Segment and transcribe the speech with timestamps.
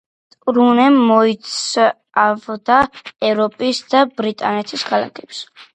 [0.45, 2.81] ტურნემ მოიცავდა
[3.33, 5.49] ევროპისა და ბრიტანეთის ქალაქებს.